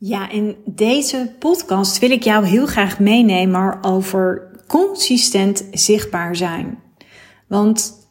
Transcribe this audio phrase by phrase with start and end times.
[0.00, 6.78] Ja, in deze podcast wil ik jou heel graag meenemen over consistent zichtbaar zijn.
[7.46, 8.08] Want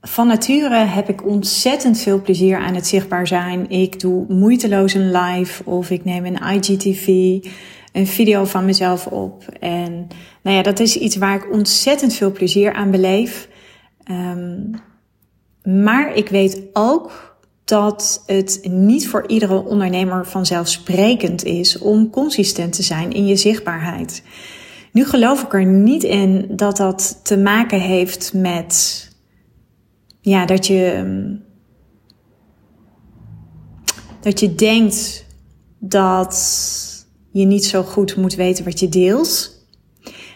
[0.00, 3.70] van nature heb ik ontzettend veel plezier aan het zichtbaar zijn.
[3.70, 7.06] Ik doe moeiteloos een live of ik neem een IGTV,
[7.92, 9.44] een video van mezelf op.
[9.60, 10.06] En
[10.42, 13.48] nou ja, dat is iets waar ik ontzettend veel plezier aan beleef.
[14.10, 14.74] Um,
[15.62, 17.29] maar ik weet ook
[17.70, 24.22] dat het niet voor iedere ondernemer vanzelfsprekend is om consistent te zijn in je zichtbaarheid.
[24.92, 29.08] Nu geloof ik er niet in dat dat te maken heeft met
[30.20, 31.04] ja, dat je
[34.20, 35.26] dat je denkt
[35.78, 36.36] dat
[37.32, 39.58] je niet zo goed moet weten wat je deelt.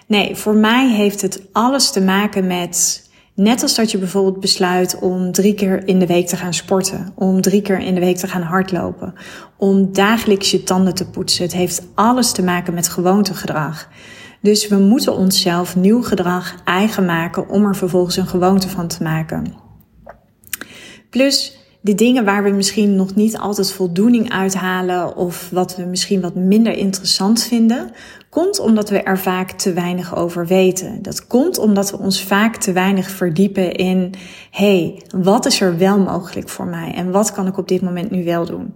[0.07, 3.04] Nee, voor mij heeft het alles te maken met
[3.35, 7.13] Net als dat je bijvoorbeeld besluit om drie keer in de week te gaan sporten,
[7.15, 9.15] om drie keer in de week te gaan hardlopen,
[9.57, 11.45] om dagelijks je tanden te poetsen.
[11.45, 13.89] Het heeft alles te maken met gewoontegedrag.
[14.41, 19.03] Dus we moeten onszelf nieuw gedrag eigen maken om er vervolgens een gewoonte van te
[19.03, 19.55] maken.
[21.11, 26.21] Plus de dingen waar we misschien nog niet altijd voldoening uithalen of wat we misschien
[26.21, 27.91] wat minder interessant vinden,
[28.31, 31.03] komt omdat we er vaak te weinig over weten.
[31.03, 34.15] Dat komt omdat we ons vaak te weinig verdiepen in,
[34.51, 38.11] hey, wat is er wel mogelijk voor mij en wat kan ik op dit moment
[38.11, 38.75] nu wel doen?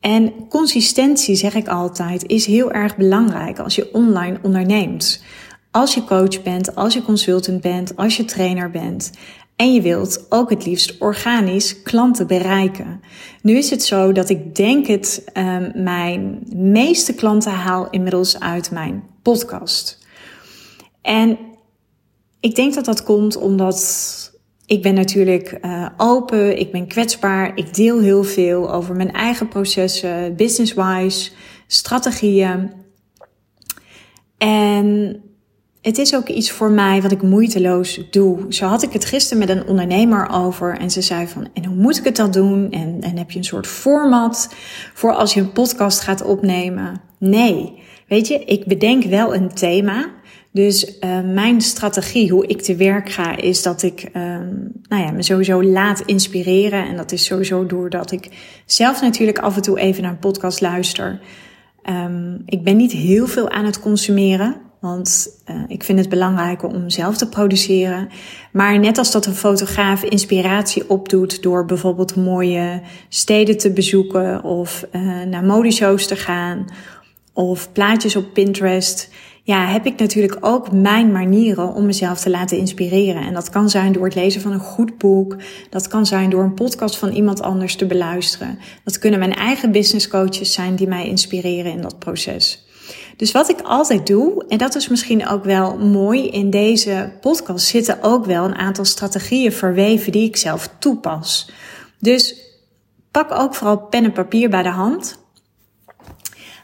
[0.00, 5.22] En consistentie, zeg ik altijd, is heel erg belangrijk als je online onderneemt.
[5.70, 9.10] Als je coach bent, als je consultant bent, als je trainer bent.
[9.58, 13.00] En je wilt ook het liefst organisch klanten bereiken.
[13.42, 18.70] Nu is het zo dat ik denk het um, mijn meeste klanten haal inmiddels uit
[18.70, 19.98] mijn podcast.
[21.02, 21.38] En
[22.40, 24.32] ik denk dat dat komt omdat
[24.66, 29.48] ik ben natuurlijk uh, open, ik ben kwetsbaar, ik deel heel veel over mijn eigen
[29.48, 31.30] processen, business-wise,
[31.66, 32.72] strategieën.
[34.36, 35.22] En
[35.82, 38.38] het is ook iets voor mij wat ik moeiteloos doe.
[38.48, 41.76] Zo had ik het gisteren met een ondernemer over en ze zei van, en hoe
[41.76, 42.70] moet ik het dan doen?
[42.70, 44.54] En, heb je een soort format
[44.94, 47.00] voor als je een podcast gaat opnemen?
[47.18, 50.16] Nee, weet je, ik bedenk wel een thema.
[50.52, 54.22] Dus uh, mijn strategie, hoe ik te werk ga, is dat ik uh,
[54.88, 56.88] nou ja, me sowieso laat inspireren.
[56.88, 58.28] En dat is sowieso doordat ik
[58.66, 61.20] zelf natuurlijk af en toe even naar een podcast luister.
[61.90, 64.67] Um, ik ben niet heel veel aan het consumeren.
[64.80, 68.08] Want uh, ik vind het belangrijker om zelf te produceren.
[68.52, 74.86] Maar net als dat een fotograaf inspiratie opdoet door bijvoorbeeld mooie steden te bezoeken of
[74.92, 76.66] uh, naar modeshows te gaan
[77.32, 79.10] of plaatjes op Pinterest.
[79.42, 83.22] Ja, heb ik natuurlijk ook mijn manieren om mezelf te laten inspireren.
[83.22, 85.36] En dat kan zijn door het lezen van een goed boek.
[85.70, 88.58] Dat kan zijn door een podcast van iemand anders te beluisteren.
[88.84, 92.67] Dat kunnen mijn eigen business coaches zijn die mij inspireren in dat proces.
[93.18, 97.66] Dus wat ik altijd doe, en dat is misschien ook wel mooi, in deze podcast
[97.66, 101.50] zitten ook wel een aantal strategieën verweven die ik zelf toepas.
[101.98, 102.34] Dus
[103.10, 105.18] pak ook vooral pen en papier bij de hand.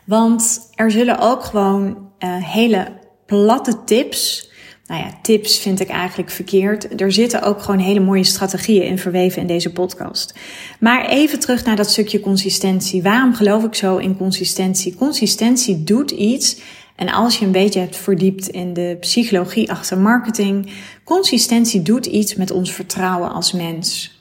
[0.04, 4.50] Want er zullen ook gewoon uh, hele platte tips
[4.86, 7.00] nou ja, tips vind ik eigenlijk verkeerd.
[7.00, 10.34] Er zitten ook gewoon hele mooie strategieën in verweven in deze podcast.
[10.80, 13.02] Maar even terug naar dat stukje consistentie.
[13.02, 14.94] Waarom geloof ik zo in consistentie?
[14.94, 16.60] Consistentie doet iets.
[16.96, 20.72] En als je een beetje hebt verdiept in de psychologie achter marketing,
[21.04, 24.18] consistentie doet iets met ons vertrouwen als mens.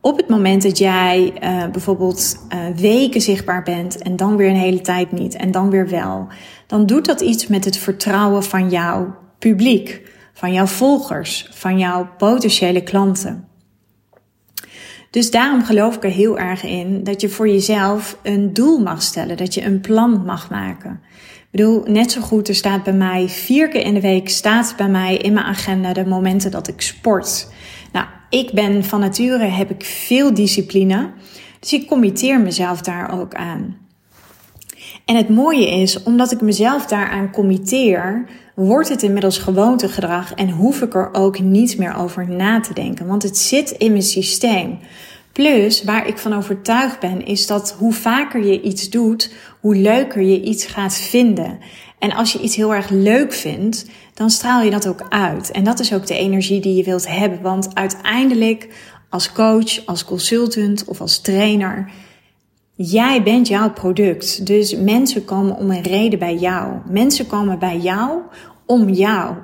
[0.00, 4.56] Op het moment dat jij uh, bijvoorbeeld uh, weken zichtbaar bent en dan weer een
[4.56, 6.26] hele tijd niet en dan weer wel,
[6.66, 12.08] dan doet dat iets met het vertrouwen van jouw publiek, van jouw volgers, van jouw
[12.18, 13.48] potentiële klanten.
[15.10, 19.02] Dus daarom geloof ik er heel erg in dat je voor jezelf een doel mag
[19.02, 21.00] stellen, dat je een plan mag maken.
[21.20, 24.74] Ik bedoel, net zo goed, er staat bij mij vier keer in de week, staat
[24.76, 27.52] bij mij in mijn agenda de momenten dat ik sport.
[27.92, 31.10] Nou, ik ben van nature, heb ik veel discipline,
[31.60, 33.81] dus ik committeer mezelf daar ook aan.
[35.04, 40.82] En het mooie is, omdat ik mezelf daaraan committeer, wordt het inmiddels gewoontegedrag en hoef
[40.82, 44.78] ik er ook niet meer over na te denken, want het zit in mijn systeem.
[45.32, 50.22] Plus, waar ik van overtuigd ben, is dat hoe vaker je iets doet, hoe leuker
[50.22, 51.58] je iets gaat vinden.
[51.98, 55.50] En als je iets heel erg leuk vindt, dan straal je dat ook uit.
[55.50, 57.42] En dat is ook de energie die je wilt hebben.
[57.42, 58.68] Want uiteindelijk,
[59.08, 61.90] als coach, als consultant of als trainer,
[62.74, 64.46] Jij bent jouw product.
[64.46, 66.72] Dus mensen komen om een reden bij jou.
[66.90, 68.20] Mensen komen bij jou
[68.66, 69.34] om jou.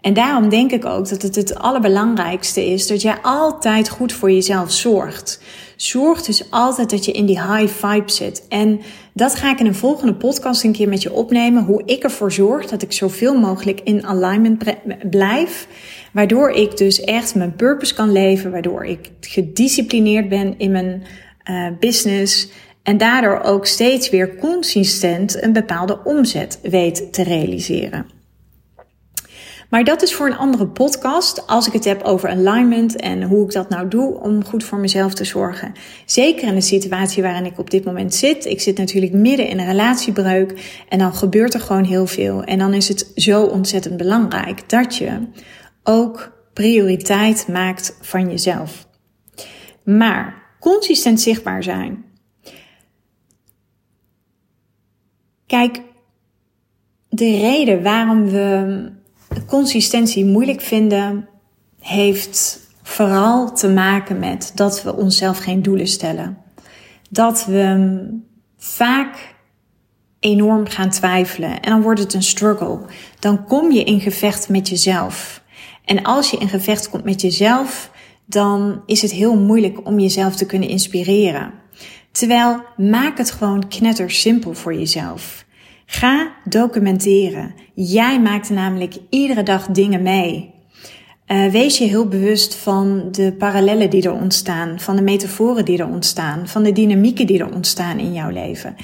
[0.00, 4.30] En daarom denk ik ook dat het het allerbelangrijkste is dat jij altijd goed voor
[4.30, 5.42] jezelf zorgt.
[5.76, 8.46] Zorg dus altijd dat je in die high vibe zit.
[8.48, 8.80] En
[9.12, 11.64] dat ga ik in een volgende podcast een keer met je opnemen.
[11.64, 14.64] Hoe ik ervoor zorg dat ik zoveel mogelijk in alignment
[15.10, 15.68] blijf.
[16.12, 18.50] Waardoor ik dus echt mijn purpose kan leven.
[18.50, 21.02] Waardoor ik gedisciplineerd ben in mijn
[21.50, 22.48] uh, business.
[22.88, 28.06] En daardoor ook steeds weer consistent een bepaalde omzet weet te realiseren.
[29.70, 33.44] Maar dat is voor een andere podcast als ik het heb over alignment en hoe
[33.44, 35.72] ik dat nou doe om goed voor mezelf te zorgen.
[36.06, 38.44] Zeker in de situatie waarin ik op dit moment zit.
[38.44, 42.44] Ik zit natuurlijk midden in een relatiebreuk en dan gebeurt er gewoon heel veel.
[42.44, 45.10] En dan is het zo ontzettend belangrijk dat je
[45.82, 48.86] ook prioriteit maakt van jezelf.
[49.84, 52.06] Maar consistent zichtbaar zijn.
[55.48, 55.82] Kijk,
[57.08, 58.92] de reden waarom we
[59.46, 61.28] consistentie moeilijk vinden,
[61.80, 66.38] heeft vooral te maken met dat we onszelf geen doelen stellen.
[67.10, 67.98] Dat we
[68.56, 69.34] vaak
[70.20, 72.80] enorm gaan twijfelen en dan wordt het een struggle.
[73.18, 75.42] Dan kom je in gevecht met jezelf.
[75.84, 77.90] En als je in gevecht komt met jezelf,
[78.24, 81.52] dan is het heel moeilijk om jezelf te kunnen inspireren.
[82.18, 85.44] Terwijl maak het gewoon knetter simpel voor jezelf.
[85.86, 87.54] Ga documenteren.
[87.74, 90.54] Jij maakt namelijk iedere dag dingen mee.
[91.26, 95.78] Uh, wees je heel bewust van de parallellen die er ontstaan, van de metaforen die
[95.78, 98.76] er ontstaan, van de dynamieken die er ontstaan in jouw leven.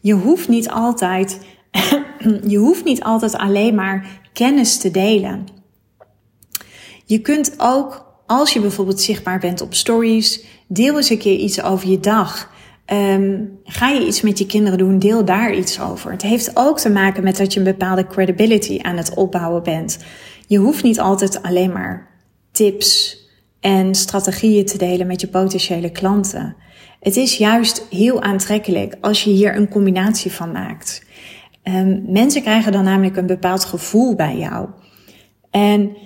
[0.00, 1.40] Je hoeft niet altijd,
[2.52, 5.46] je hoeft niet altijd alleen maar kennis te delen.
[7.04, 11.62] Je kunt ook, als je bijvoorbeeld zichtbaar bent op stories, deel eens een keer iets
[11.62, 12.58] over je dag.
[12.92, 16.10] Um, ga je iets met je kinderen doen, deel daar iets over.
[16.10, 19.98] Het heeft ook te maken met dat je een bepaalde credibility aan het opbouwen bent.
[20.46, 22.08] Je hoeft niet altijd alleen maar
[22.52, 23.18] tips
[23.60, 26.56] en strategieën te delen met je potentiële klanten.
[27.00, 31.04] Het is juist heel aantrekkelijk als je hier een combinatie van maakt.
[31.64, 34.68] Um, mensen krijgen dan namelijk een bepaald gevoel bij jou.
[35.50, 35.96] En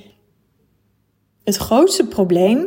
[1.45, 2.67] het grootste probleem,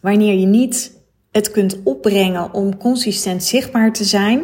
[0.00, 0.97] wanneer je niet
[1.38, 4.42] het kunt opbrengen om consistent zichtbaar te zijn,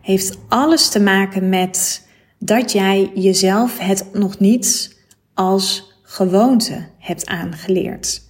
[0.00, 2.08] heeft alles te maken met
[2.38, 4.98] dat jij jezelf het nog niet
[5.34, 8.22] als gewoonte hebt aangeleerd.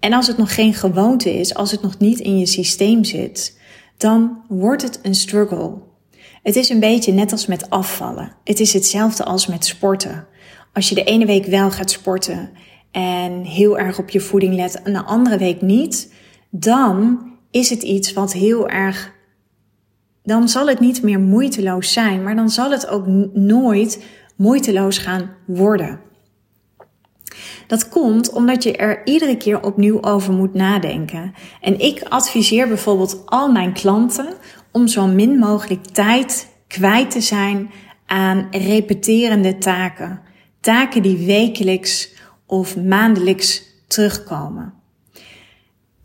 [0.00, 3.58] En als het nog geen gewoonte is, als het nog niet in je systeem zit,
[3.96, 5.72] dan wordt het een struggle.
[6.42, 8.32] Het is een beetje net als met afvallen.
[8.44, 10.26] Het is hetzelfde als met sporten.
[10.72, 12.50] Als je de ene week wel gaat sporten
[12.90, 16.12] en heel erg op je voeding let en de andere week niet,
[16.50, 19.12] dan is het iets wat heel erg.
[20.22, 24.04] Dan zal het niet meer moeiteloos zijn, maar dan zal het ook nooit
[24.36, 26.00] moeiteloos gaan worden.
[27.66, 31.34] Dat komt omdat je er iedere keer opnieuw over moet nadenken.
[31.60, 34.34] En ik adviseer bijvoorbeeld al mijn klanten
[34.72, 37.70] om zo min mogelijk tijd kwijt te zijn
[38.06, 40.20] aan repeterende taken.
[40.60, 42.14] Taken die wekelijks
[42.46, 44.81] of maandelijks terugkomen.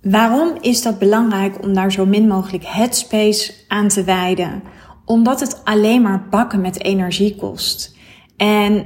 [0.09, 4.63] Waarom is dat belangrijk om daar zo min mogelijk headspace aan te wijden?
[5.06, 7.95] Omdat het alleen maar bakken met energie kost.
[8.38, 8.86] En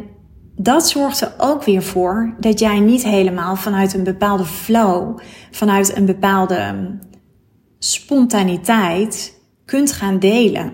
[0.56, 5.20] dat zorgt er ook weer voor dat jij niet helemaal vanuit een bepaalde flow,
[5.52, 6.76] vanuit een bepaalde
[7.80, 10.74] spontaniteit kunt gaan delen.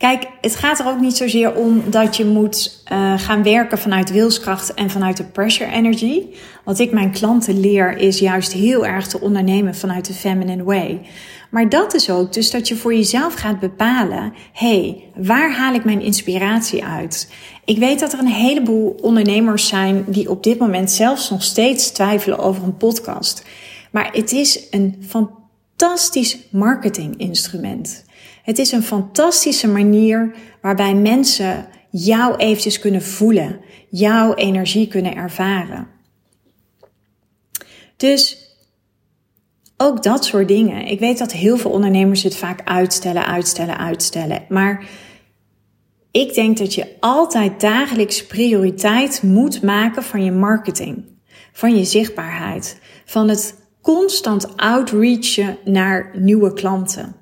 [0.00, 4.10] Kijk, het gaat er ook niet zozeer om dat je moet uh, gaan werken vanuit
[4.10, 6.22] wilskracht en vanuit de pressure energy.
[6.64, 11.00] Wat ik mijn klanten leer is juist heel erg te ondernemen vanuit de feminine way.
[11.50, 15.84] Maar dat is ook dus dat je voor jezelf gaat bepalen: hey, waar haal ik
[15.84, 17.32] mijn inspiratie uit?
[17.64, 21.90] Ik weet dat er een heleboel ondernemers zijn die op dit moment zelfs nog steeds
[21.90, 23.44] twijfelen over een podcast.
[23.90, 28.04] Maar het is een fantastisch marketinginstrument.
[28.42, 35.88] Het is een fantastische manier waarbij mensen jou eventjes kunnen voelen, jouw energie kunnen ervaren.
[37.96, 38.48] Dus
[39.76, 40.86] ook dat soort dingen.
[40.86, 44.44] Ik weet dat heel veel ondernemers het vaak uitstellen, uitstellen, uitstellen.
[44.48, 44.88] Maar
[46.10, 51.04] ik denk dat je altijd dagelijks prioriteit moet maken van je marketing,
[51.52, 57.19] van je zichtbaarheid, van het constant outreachen naar nieuwe klanten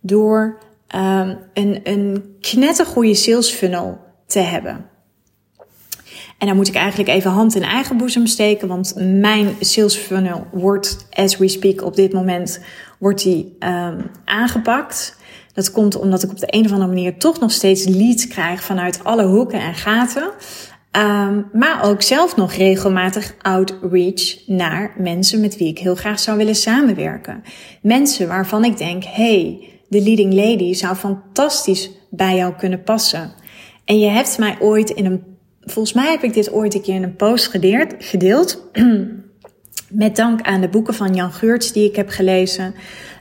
[0.00, 0.58] door
[0.96, 4.88] um, een, een knettergoeie sales funnel te hebben.
[6.38, 10.46] En dan moet ik eigenlijk even hand in eigen boezem steken, want mijn sales funnel
[10.52, 12.60] wordt, as we speak, op dit moment
[12.98, 15.18] wordt die um, aangepakt.
[15.52, 18.62] Dat komt omdat ik op de een of andere manier toch nog steeds leads krijg
[18.62, 20.30] vanuit alle hoeken en gaten.
[20.96, 26.36] Um, maar ook zelf nog regelmatig outreach naar mensen met wie ik heel graag zou
[26.36, 27.42] willen samenwerken.
[27.82, 33.32] Mensen waarvan ik denk, hey, de leading lady zou fantastisch bij jou kunnen passen.
[33.84, 35.24] En je hebt mij ooit in een,
[35.60, 38.62] volgens mij heb ik dit ooit een keer in een post gedeeld, gedeeld
[39.88, 42.74] met dank aan de boeken van Jan Geurts die ik heb gelezen.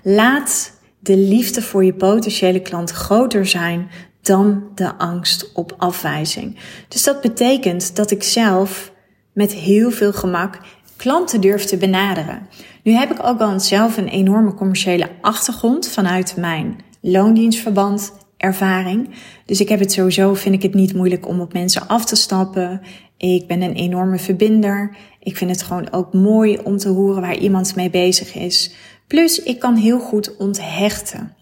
[0.04, 3.90] Laat de liefde voor je potentiële klant groter zijn
[4.22, 6.58] dan de angst op afwijzing.
[6.88, 8.92] Dus dat betekent dat ik zelf
[9.34, 10.60] met heel veel gemak
[11.00, 12.48] klanten durf te benaderen.
[12.84, 19.10] Nu heb ik ook wel zelf een enorme commerciële achtergrond vanuit mijn loondienstverband ervaring.
[19.46, 22.16] Dus ik heb het sowieso, vind ik het niet moeilijk om op mensen af te
[22.16, 22.82] stappen.
[23.18, 24.96] Ik ben een enorme verbinder.
[25.20, 28.74] Ik vind het gewoon ook mooi om te horen waar iemand mee bezig is.
[29.08, 31.36] Plus, ik kan heel goed onthechten.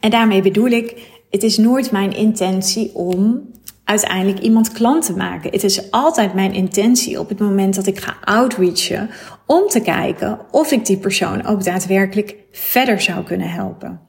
[0.00, 3.50] En daarmee bedoel ik, het is nooit mijn intentie om
[3.92, 5.50] uiteindelijk iemand klant te maken.
[5.50, 9.10] Het is altijd mijn intentie op het moment dat ik ga outreachen
[9.46, 14.00] om te kijken of ik die persoon ook daadwerkelijk verder zou kunnen helpen.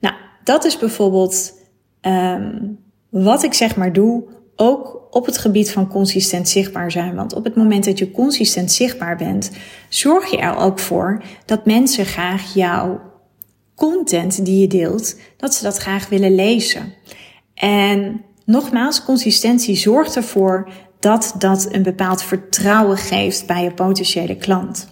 [0.00, 0.14] Nou,
[0.44, 1.52] dat is bijvoorbeeld
[2.00, 2.78] um,
[3.10, 4.24] wat ik zeg maar doe,
[4.56, 7.14] ook op het gebied van consistent zichtbaar zijn.
[7.14, 9.50] Want op het moment dat je consistent zichtbaar bent,
[9.88, 13.00] zorg je er ook voor dat mensen graag jouw
[13.74, 16.94] content die je deelt, dat ze dat graag willen lezen.
[17.54, 20.68] En nogmaals, consistentie zorgt ervoor
[21.00, 24.88] dat dat een bepaald vertrouwen geeft bij je potentiële klant.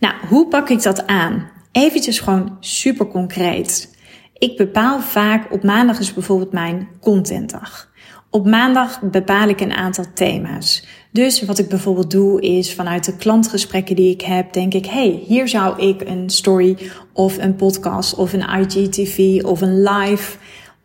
[0.00, 1.50] Nou, hoe pak ik dat aan?
[1.72, 3.94] Eventjes gewoon super concreet.
[4.32, 7.94] Ik bepaal vaak op maandag is bijvoorbeeld mijn contentdag.
[8.30, 10.86] Op maandag bepaal ik een aantal thema's.
[11.10, 15.22] Dus wat ik bijvoorbeeld doe is vanuit de klantgesprekken die ik heb, denk ik, hey,
[15.26, 16.76] hier zou ik een story
[17.12, 20.36] of een podcast of een IGTV of een live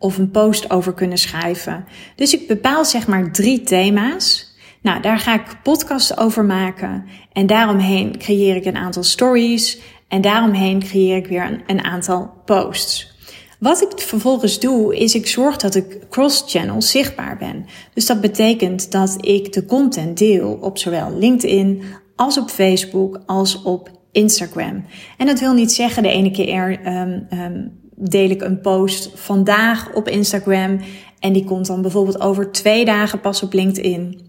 [0.02, 1.84] of een post over kunnen schrijven.
[2.16, 4.50] Dus ik bepaal zeg maar drie thema's.
[4.82, 10.20] Nou, daar ga ik podcasts over maken en daaromheen creëer ik een aantal stories en
[10.20, 13.10] daaromheen creëer ik weer een, een aantal posts.
[13.58, 17.66] Wat ik vervolgens doe, is ik zorg dat ik cross-channel zichtbaar ben.
[17.94, 21.82] Dus dat betekent dat ik de content deel op zowel LinkedIn
[22.16, 24.84] als op Facebook als op Instagram.
[25.16, 29.92] En dat wil niet zeggen de ene keer um, um, deel ik een post vandaag
[29.94, 30.80] op Instagram
[31.18, 34.20] en die komt dan bijvoorbeeld over twee dagen pas op LinkedIn.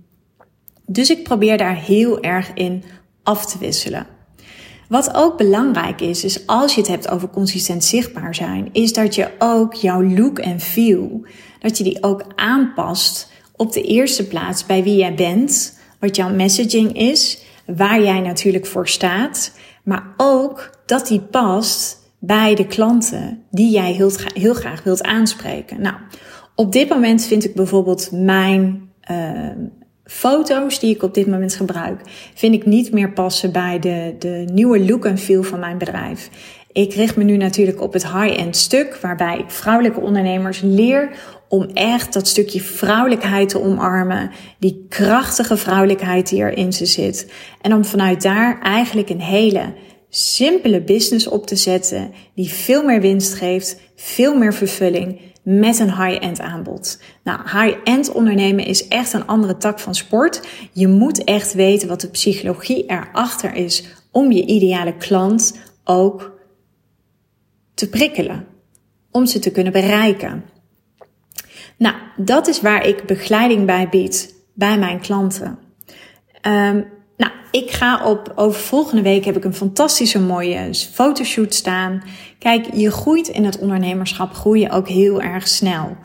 [0.85, 2.83] Dus ik probeer daar heel erg in
[3.23, 4.07] af te wisselen.
[4.89, 9.15] Wat ook belangrijk is, is als je het hebt over consistent zichtbaar zijn, is dat
[9.15, 11.25] je ook jouw look en feel,
[11.59, 16.33] dat je die ook aanpast op de eerste plaats bij wie jij bent, wat jouw
[16.33, 19.51] messaging is, waar jij natuurlijk voor staat,
[19.83, 25.81] maar ook dat die past bij de klanten die jij heel, heel graag wilt aanspreken.
[25.81, 25.95] Nou,
[26.55, 29.49] op dit moment vind ik bijvoorbeeld mijn uh,
[30.03, 32.01] foto's die ik op dit moment gebruik,
[32.33, 36.29] vind ik niet meer passen bij de, de nieuwe look en feel van mijn bedrijf.
[36.71, 41.09] Ik richt me nu natuurlijk op het high-end stuk, waarbij ik vrouwelijke ondernemers leer
[41.49, 47.31] om echt dat stukje vrouwelijkheid te omarmen, die krachtige vrouwelijkheid die erin ze zit.
[47.61, 49.73] En om vanuit daar eigenlijk een hele
[50.15, 55.95] simpele business op te zetten die veel meer winst geeft, veel meer vervulling met een
[56.03, 56.99] high-end aanbod.
[57.23, 60.47] Nou, high-end ondernemen is echt een andere tak van sport.
[60.71, 66.31] Je moet echt weten wat de psychologie erachter is om je ideale klant ook
[67.73, 68.47] te prikkelen.
[69.11, 70.43] Om ze te kunnen bereiken.
[71.77, 75.59] Nou, dat is waar ik begeleiding bij bied bij mijn klanten.
[76.47, 76.85] Um,
[77.17, 82.03] nou, ik ga op, over volgende week heb ik een fantastische mooie fotoshoot staan.
[82.39, 85.97] Kijk, je groeit in het ondernemerschap, groei je ook heel erg snel.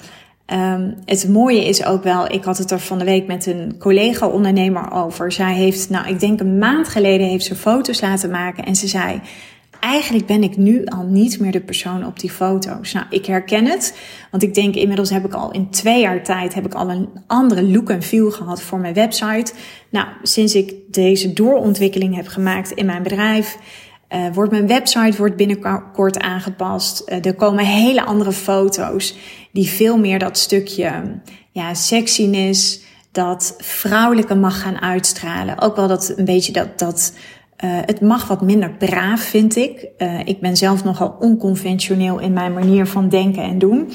[0.53, 3.79] Um, het mooie is ook wel, ik had het er van de week met een
[3.79, 5.33] collega-ondernemer over.
[5.33, 8.87] Zij heeft, nou, ik denk een maand geleden heeft ze foto's laten maken en ze
[8.87, 9.21] zei,
[9.81, 12.93] eigenlijk ben ik nu al niet meer de persoon op die foto's.
[12.93, 13.99] Nou, ik herken het,
[14.31, 17.09] want ik denk inmiddels heb ik al in twee jaar tijd heb ik al een
[17.27, 19.53] andere look en feel gehad voor mijn website.
[19.91, 23.59] Nou, sinds ik deze doorontwikkeling heb gemaakt in mijn bedrijf,
[24.11, 27.03] uh, wordt mijn website wordt binnenkort aangepast.
[27.07, 29.17] Uh, er komen hele andere foto's
[29.53, 31.21] die veel meer dat stukje
[31.51, 32.81] ja, sexiness,
[33.13, 35.61] dat vrouwelijke mag gaan uitstralen.
[35.61, 37.13] Ook wel dat een beetje dat, dat
[37.65, 39.88] uh, het mag wat minder braaf, vind ik.
[39.99, 43.93] Uh, ik ben zelf nogal onconventioneel in mijn manier van denken en doen.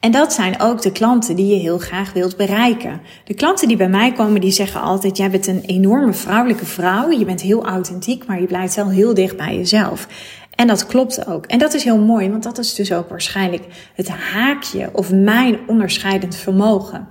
[0.00, 3.00] En dat zijn ook de klanten die je heel graag wilt bereiken.
[3.24, 7.10] De klanten die bij mij komen, die zeggen altijd: jij bent een enorme vrouwelijke vrouw.
[7.10, 10.08] Je bent heel authentiek, maar je blijft wel heel dicht bij jezelf.
[10.54, 11.46] En dat klopt ook.
[11.46, 13.64] En dat is heel mooi, want dat is dus ook waarschijnlijk
[13.94, 17.08] het haakje of mijn onderscheidend vermogen.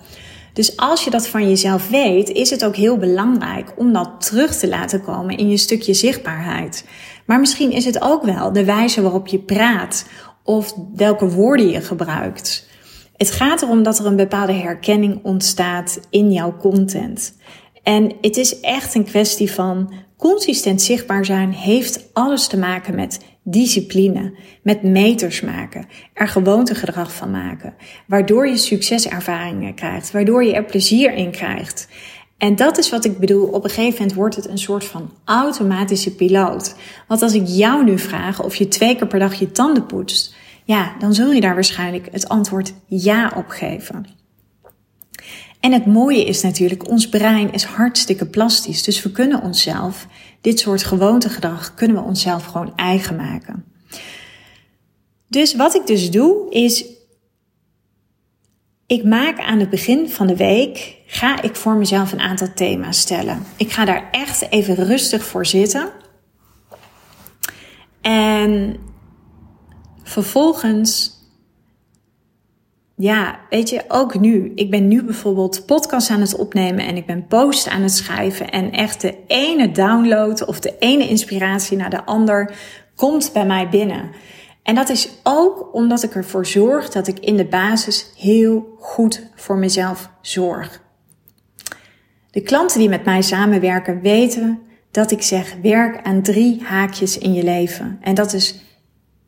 [0.54, 4.56] Dus als je dat van jezelf weet, is het ook heel belangrijk om dat terug
[4.56, 6.86] te laten komen in je stukje zichtbaarheid.
[7.26, 10.06] Maar misschien is het ook wel de wijze waarop je praat
[10.44, 12.70] of welke woorden je gebruikt.
[13.18, 17.38] Het gaat erom dat er een bepaalde herkenning ontstaat in jouw content.
[17.84, 23.20] En het is echt een kwestie van consistent zichtbaar zijn heeft alles te maken met
[23.44, 27.74] discipline, met meters maken, er gewoontegedrag van maken,
[28.08, 31.88] waardoor je succeservaringen krijgt, waardoor je er plezier in krijgt.
[32.38, 33.48] En dat is wat ik bedoel.
[33.48, 36.76] Op een gegeven moment wordt het een soort van automatische piloot.
[37.08, 40.36] Want als ik jou nu vraag of je twee keer per dag je tanden poetst,
[40.64, 44.21] ja, dan zul je daar waarschijnlijk het antwoord ja op geven.
[45.62, 48.84] En het mooie is natuurlijk, ons brein is hartstikke plastisch.
[48.84, 50.08] Dus we kunnen onszelf,
[50.42, 53.66] dit soort gewoontegedrag, kunnen we onszelf gewoon eigen maken.
[55.28, 56.86] Dus wat ik dus doe, is
[58.88, 63.00] ik maak aan het begin van de week, ga ik voor mezelf een aantal thema's
[63.00, 63.44] stellen.
[63.58, 65.92] Ik ga daar echt even rustig voor zitten.
[68.02, 68.78] En
[70.04, 71.21] vervolgens
[73.02, 74.52] ja, weet je, ook nu.
[74.56, 78.50] Ik ben nu bijvoorbeeld podcast aan het opnemen en ik ben post aan het schrijven.
[78.50, 82.56] En echt de ene download of de ene inspiratie naar de ander
[82.96, 84.10] komt bij mij binnen.
[84.64, 89.30] En dat is ook omdat ik ervoor zorg dat ik in de basis heel goed
[89.36, 90.82] voor mezelf zorg.
[92.32, 94.60] De klanten die met mij samenwerken weten
[94.92, 97.98] dat ik zeg werk aan drie haakjes in je leven.
[98.02, 98.62] En dat is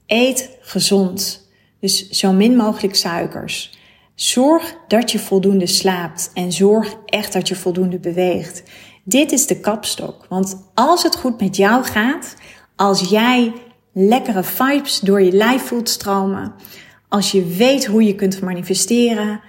[0.05, 1.42] eet gezond.
[1.83, 3.71] Dus zo min mogelijk suikers.
[4.15, 8.63] Zorg dat je voldoende slaapt en zorg echt dat je voldoende beweegt.
[9.03, 10.25] Dit is de kapstok.
[10.29, 12.35] Want als het goed met jou gaat,
[12.75, 13.53] als jij
[13.93, 16.53] lekkere vibes door je lijf voelt stromen,
[17.09, 19.41] als je weet hoe je kunt manifesteren,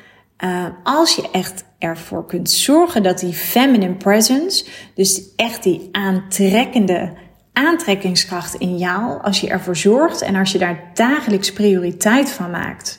[0.45, 4.64] uh, als je echt ervoor kunt zorgen dat die feminine presence,
[4.95, 7.12] dus echt die aantrekkende
[7.54, 12.99] aantrekkingskracht in jou, als je ervoor zorgt en als je daar dagelijks prioriteit van maakt,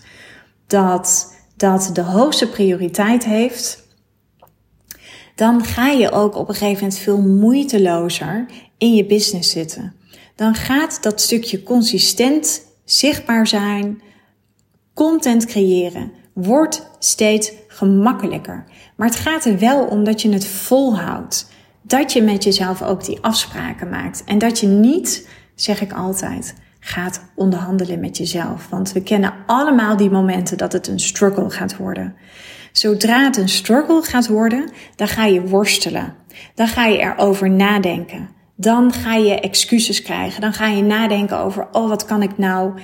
[0.67, 3.87] dat dat de hoogste prioriteit heeft,
[5.35, 8.45] dan ga je ook op een gegeven moment veel moeitelozer
[8.77, 9.95] in je business zitten.
[10.35, 14.01] Dan gaat dat stukje consistent zichtbaar zijn,
[14.93, 18.65] content creëren, wordt steeds gemakkelijker.
[18.95, 21.47] Maar het gaat er wel om dat je het volhoudt
[21.87, 24.23] dat je met jezelf ook die afspraken maakt.
[24.23, 28.67] En dat je niet, zeg ik altijd, gaat onderhandelen met jezelf.
[28.69, 32.15] Want we kennen allemaal die momenten dat het een struggle gaat worden.
[32.71, 36.13] Zodra het een struggle gaat worden, dan ga je worstelen.
[36.55, 38.29] Dan ga je erover nadenken.
[38.55, 40.41] Dan ga je excuses krijgen.
[40.41, 42.79] Dan ga je nadenken over, oh, wat kan ik nou,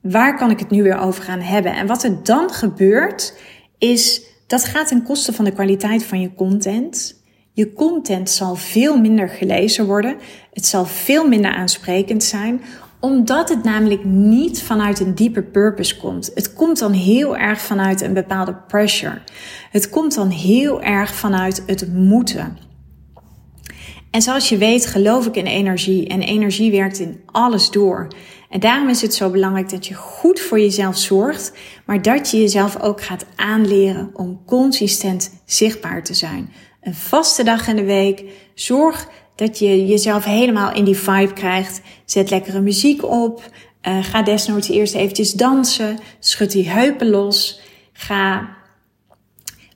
[0.00, 1.72] waar kan ik het nu weer over gaan hebben?
[1.74, 3.34] En wat er dan gebeurt,
[3.78, 7.17] is dat gaat ten koste van de kwaliteit van je content.
[7.58, 10.16] Je content zal veel minder gelezen worden.
[10.52, 12.60] Het zal veel minder aansprekend zijn,
[13.00, 16.30] omdat het namelijk niet vanuit een diepe purpose komt.
[16.34, 19.20] Het komt dan heel erg vanuit een bepaalde pressure.
[19.70, 22.58] Het komt dan heel erg vanuit het moeten.
[24.10, 28.08] En zoals je weet geloof ik in energie en energie werkt in alles door.
[28.50, 31.52] En daarom is het zo belangrijk dat je goed voor jezelf zorgt,
[31.86, 36.50] maar dat je jezelf ook gaat aanleren om consistent zichtbaar te zijn
[36.88, 38.24] een vaste dag in de week.
[38.54, 41.80] Zorg dat je jezelf helemaal in die vibe krijgt.
[42.04, 43.50] Zet lekkere muziek op.
[43.88, 45.98] Uh, ga desnoods eerst eventjes dansen.
[46.18, 47.60] Schud die heupen los.
[47.92, 48.56] Ga.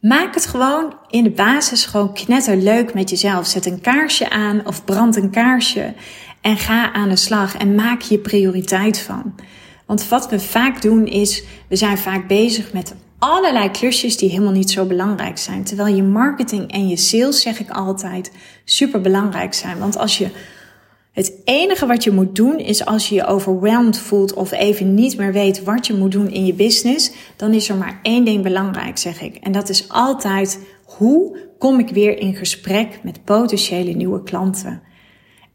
[0.00, 3.46] Maak het gewoon in de basis gewoon knetterleuk met jezelf.
[3.46, 5.94] Zet een kaarsje aan of brand een kaarsje.
[6.40, 9.34] En ga aan de slag en maak je prioriteit van.
[9.86, 14.52] Want wat we vaak doen is, we zijn vaak bezig met allerlei klusjes die helemaal
[14.52, 15.64] niet zo belangrijk zijn.
[15.64, 18.32] Terwijl je marketing en je sales, zeg ik altijd,
[18.64, 19.78] super belangrijk zijn.
[19.78, 20.28] Want als je
[21.12, 25.16] het enige wat je moet doen is als je je overweldigd voelt of even niet
[25.16, 28.42] meer weet wat je moet doen in je business, dan is er maar één ding
[28.42, 29.36] belangrijk, zeg ik.
[29.36, 34.82] En dat is altijd hoe kom ik weer in gesprek met potentiële nieuwe klanten.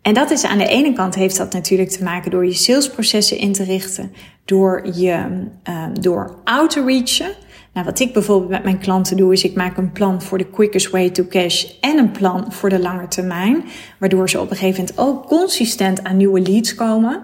[0.02, 3.38] En dat is aan de ene kant heeft dat natuurlijk te maken door je salesprocessen
[3.38, 4.12] in te richten,
[4.46, 7.46] door je uh, door outreachen.
[7.78, 10.50] Nou, wat ik bijvoorbeeld met mijn klanten doe, is ik maak een plan voor de
[10.50, 13.64] quickest way to cash en een plan voor de lange termijn.
[14.00, 17.24] Waardoor ze op een gegeven moment ook consistent aan nieuwe leads komen.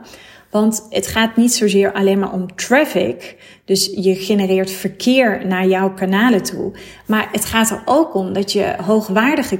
[0.53, 3.35] Want het gaat niet zozeer alleen maar om traffic.
[3.65, 6.71] Dus je genereert verkeer naar jouw kanalen toe.
[7.07, 9.59] Maar het gaat er ook om dat je hoogwaardige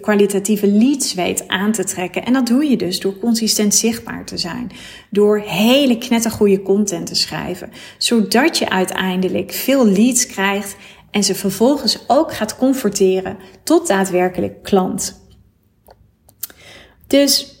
[0.00, 2.24] kwalitatieve leads weet aan te trekken.
[2.24, 4.70] En dat doe je dus door consistent zichtbaar te zijn.
[5.10, 7.70] Door hele knettergoede content te schrijven.
[7.98, 10.76] Zodat je uiteindelijk veel leads krijgt
[11.10, 15.20] en ze vervolgens ook gaat converteren tot daadwerkelijk klant.
[17.06, 17.58] Dus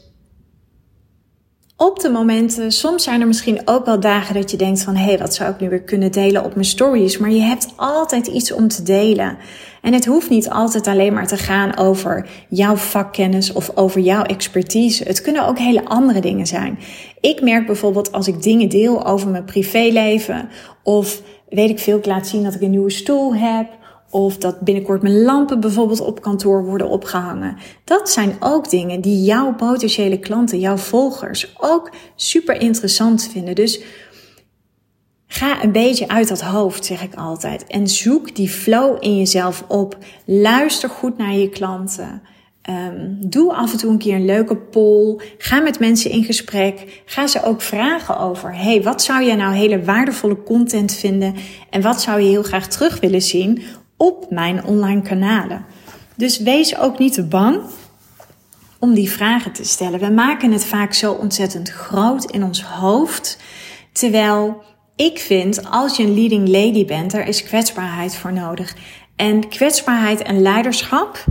[1.82, 5.04] op de momenten, soms zijn er misschien ook wel dagen dat je denkt van hé,
[5.04, 7.18] hey, wat zou ik nu weer kunnen delen op mijn stories?
[7.18, 9.36] Maar je hebt altijd iets om te delen.
[9.82, 14.22] En het hoeft niet altijd alleen maar te gaan over jouw vakkennis of over jouw
[14.22, 15.04] expertise.
[15.04, 16.78] Het kunnen ook hele andere dingen zijn.
[17.20, 20.48] Ik merk bijvoorbeeld als ik dingen deel over mijn privéleven
[20.82, 23.66] of weet ik veel, ik laat zien dat ik een nieuwe stoel heb.
[24.10, 27.56] Of dat binnenkort mijn lampen bijvoorbeeld op kantoor worden opgehangen.
[27.84, 33.54] Dat zijn ook dingen die jouw potentiële klanten, jouw volgers ook super interessant vinden.
[33.54, 33.80] Dus
[35.26, 37.66] ga een beetje uit dat hoofd, zeg ik altijd.
[37.66, 39.96] En zoek die flow in jezelf op.
[40.24, 42.22] Luister goed naar je klanten.
[42.70, 45.20] Um, doe af en toe een keer een leuke poll.
[45.38, 47.02] Ga met mensen in gesprek.
[47.04, 51.34] Ga ze ook vragen over: hey, wat zou jij nou hele waardevolle content vinden?
[51.70, 53.62] En wat zou je heel graag terug willen zien
[54.00, 55.64] op mijn online kanalen?
[56.16, 57.60] Dus wees ook niet te bang
[58.78, 60.00] om die vragen te stellen.
[60.00, 63.38] We maken het vaak zo ontzettend groot in ons hoofd.
[63.92, 64.62] Terwijl
[64.96, 68.76] ik vind, als je een leading lady bent, er is kwetsbaarheid voor nodig.
[69.16, 71.24] En kwetsbaarheid en leiderschap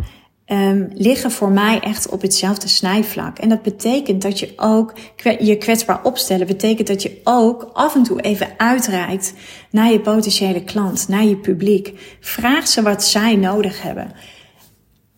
[0.51, 3.37] um, liggen voor mij echt op hetzelfde snijvlak.
[3.37, 4.93] En dat betekent dat je ook
[5.39, 9.33] je kwetsbaar opstellen, betekent dat je ook af en toe even uitreikt
[9.71, 11.93] naar je potentiële klant, naar je publiek.
[12.19, 14.11] Vraag ze wat zij nodig hebben.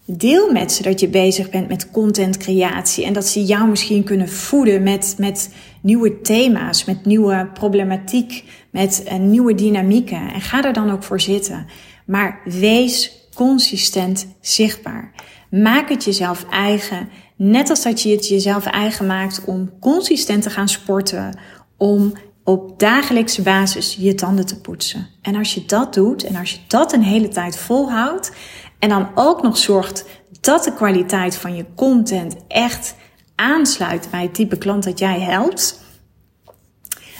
[0.05, 4.29] Deel met ze dat je bezig bent met contentcreatie en dat ze jou misschien kunnen
[4.29, 10.33] voeden met, met nieuwe thema's, met nieuwe problematiek, met uh, nieuwe dynamieken.
[10.33, 11.65] En ga er dan ook voor zitten.
[12.05, 15.13] Maar wees consistent zichtbaar.
[15.49, 17.09] Maak het jezelf eigen.
[17.35, 21.39] Net als dat je het jezelf eigen maakt om consistent te gaan sporten.
[21.77, 22.13] Om
[22.43, 25.07] op dagelijkse basis je tanden te poetsen.
[25.21, 28.31] En als je dat doet en als je dat een hele tijd volhoudt.
[28.79, 30.05] En dan ook nog zorgt
[30.41, 32.95] dat de kwaliteit van je content echt
[33.35, 35.79] aansluit bij het type klant dat jij helpt.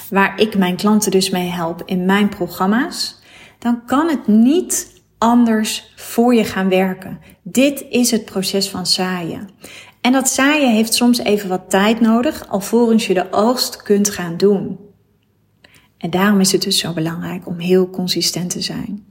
[0.09, 3.19] Waar ik mijn klanten dus mee help in mijn programma's.
[3.59, 4.90] Dan kan het niet
[5.21, 7.19] anders voor je gaan werken.
[7.43, 9.49] Dit is het proces van zaaien.
[10.01, 14.37] En dat zaaien heeft soms even wat tijd nodig, alvorens je de oogst kunt gaan
[14.37, 14.79] doen.
[15.97, 19.05] En daarom is het dus zo belangrijk om heel consistent te zijn.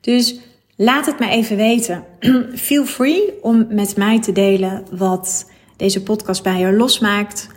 [0.00, 0.40] Dus
[0.76, 2.04] laat het me even weten.
[2.54, 7.48] Feel free om met mij te delen wat deze podcast bij jou losmaakt.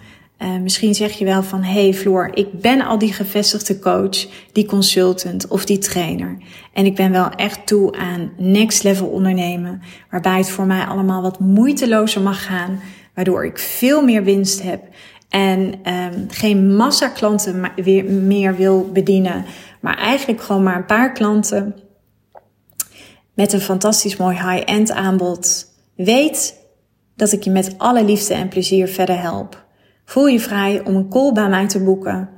[0.44, 4.66] Uh, misschien zeg je wel van, hey Floor, ik ben al die gevestigde coach, die
[4.66, 6.38] consultant of die trainer.
[6.74, 11.22] En ik ben wel echt toe aan next level ondernemen, waarbij het voor mij allemaal
[11.22, 12.80] wat moeitelozer mag gaan,
[13.16, 14.84] waardoor ik veel meer winst heb
[15.30, 15.60] en
[15.94, 19.46] um, geen massa klanten weer meer wil bedienen,
[19.82, 21.76] maar eigenlijk gewoon maar een paar klanten
[23.34, 25.68] met een fantastisch mooi high-end aanbod.
[25.96, 26.56] Weet
[27.16, 29.62] dat ik je met alle liefde en plezier verder help.
[30.06, 32.30] Voel je vrij om een call bij mij te boeken.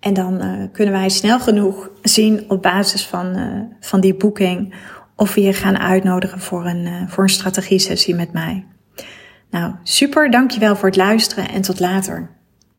[0.00, 4.74] En dan uh, kunnen wij snel genoeg zien op basis van, uh, van die boeking
[5.16, 8.66] of we je gaan uitnodigen voor een, uh, voor een strategie sessie met mij.
[9.50, 12.30] Nou, super, dankjewel voor het luisteren en tot later.